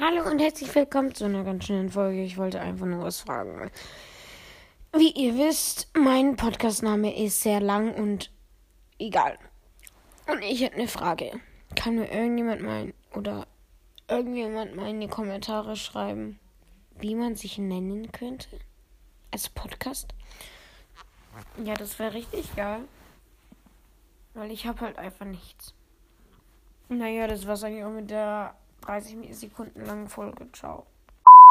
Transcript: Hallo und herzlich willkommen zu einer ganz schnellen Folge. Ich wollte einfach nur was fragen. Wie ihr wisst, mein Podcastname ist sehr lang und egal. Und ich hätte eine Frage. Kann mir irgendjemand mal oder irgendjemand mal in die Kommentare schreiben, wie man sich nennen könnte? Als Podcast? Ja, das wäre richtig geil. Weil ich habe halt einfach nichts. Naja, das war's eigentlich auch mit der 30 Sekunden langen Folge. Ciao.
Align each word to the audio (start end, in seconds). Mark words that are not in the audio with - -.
Hallo 0.00 0.22
und 0.30 0.38
herzlich 0.38 0.72
willkommen 0.76 1.12
zu 1.12 1.24
einer 1.24 1.42
ganz 1.42 1.64
schnellen 1.64 1.90
Folge. 1.90 2.22
Ich 2.22 2.36
wollte 2.38 2.60
einfach 2.60 2.86
nur 2.86 3.02
was 3.02 3.22
fragen. 3.22 3.68
Wie 4.92 5.10
ihr 5.10 5.36
wisst, 5.36 5.88
mein 5.92 6.36
Podcastname 6.36 7.20
ist 7.20 7.42
sehr 7.42 7.60
lang 7.60 7.92
und 7.96 8.30
egal. 9.00 9.36
Und 10.28 10.40
ich 10.42 10.60
hätte 10.60 10.76
eine 10.76 10.86
Frage. 10.86 11.40
Kann 11.74 11.96
mir 11.96 12.12
irgendjemand 12.12 12.62
mal 12.62 12.94
oder 13.12 13.48
irgendjemand 14.06 14.76
mal 14.76 14.88
in 14.88 15.00
die 15.00 15.08
Kommentare 15.08 15.74
schreiben, 15.74 16.38
wie 17.00 17.16
man 17.16 17.34
sich 17.34 17.58
nennen 17.58 18.12
könnte? 18.12 18.60
Als 19.32 19.48
Podcast? 19.48 20.14
Ja, 21.64 21.74
das 21.74 21.98
wäre 21.98 22.14
richtig 22.14 22.54
geil. 22.54 22.82
Weil 24.34 24.52
ich 24.52 24.64
habe 24.64 24.80
halt 24.80 24.96
einfach 24.96 25.26
nichts. 25.26 25.74
Naja, 26.88 27.26
das 27.26 27.48
war's 27.48 27.64
eigentlich 27.64 27.82
auch 27.82 27.90
mit 27.90 28.10
der 28.10 28.54
30 28.88 29.36
Sekunden 29.36 29.84
langen 29.84 30.08
Folge. 30.08 30.50
Ciao. 30.52 30.86